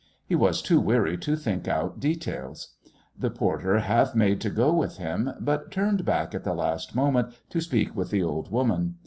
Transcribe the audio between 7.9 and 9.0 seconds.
with the old woman.